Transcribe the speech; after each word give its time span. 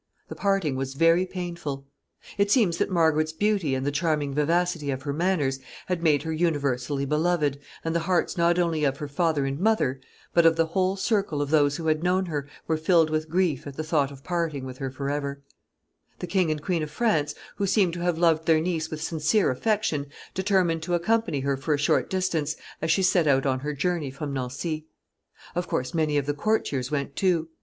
The 0.29 0.35
parting 0.35 0.75
was 0.75 0.95
very 0.95 1.27
painful. 1.27 1.85
It 2.39 2.49
seems 2.49 2.77
that 2.79 2.89
Margaret's 2.89 3.31
beauty 3.33 3.75
and 3.75 3.85
the 3.85 3.91
charming 3.91 4.33
vivacity 4.33 4.89
of 4.89 5.03
her 5.03 5.13
manners 5.13 5.59
had 5.85 6.01
made 6.01 6.23
her 6.23 6.33
universally 6.33 7.05
beloved, 7.05 7.59
and 7.85 7.93
the 7.93 7.99
hearts 7.99 8.35
not 8.35 8.57
only 8.57 8.83
of 8.83 8.97
her 8.97 9.07
father 9.07 9.45
and 9.45 9.59
mother, 9.59 10.01
but 10.33 10.43
of 10.43 10.55
the 10.55 10.65
whole 10.65 10.95
circle 10.95 11.39
of 11.39 11.51
those 11.51 11.77
who 11.77 11.85
had 11.85 12.01
known 12.01 12.25
her, 12.25 12.49
were 12.65 12.77
filled 12.77 13.11
with 13.11 13.29
grief 13.29 13.67
at 13.67 13.75
the 13.77 13.83
thought 13.83 14.09
of 14.09 14.23
parting 14.23 14.65
with 14.65 14.79
her 14.79 14.89
forever. 14.89 15.43
[Sidenote: 15.45 15.51
Setting 15.51 15.69
out 15.69 15.69
of 15.69 15.89
the 15.91 16.17
procession.] 16.17 16.17
The 16.17 16.31
King 16.31 16.51
and 16.51 16.65
Queen 16.65 16.83
of 16.83 16.91
France, 17.29 17.35
who 17.57 17.67
seem 17.67 17.91
to 17.91 17.99
have 18.03 18.17
loved 18.17 18.45
their 18.47 18.59
niece 18.59 18.89
with 18.89 19.03
sincere 19.03 19.51
affection, 19.51 20.07
determined 20.33 20.81
to 20.81 20.95
accompany 20.95 21.41
her 21.41 21.55
for 21.55 21.75
a 21.75 21.77
short 21.77 22.09
distance, 22.09 22.55
as 22.81 22.89
she 22.89 23.03
set 23.03 23.27
out 23.27 23.45
on 23.45 23.59
her 23.59 23.73
journey 23.75 24.09
from 24.09 24.33
Nancy. 24.33 24.87
Of 25.53 25.67
course, 25.67 25.93
many 25.93 26.17
of 26.17 26.25
the 26.25 26.33
courtiers 26.33 26.89
went 26.89 27.15
too. 27.15 27.49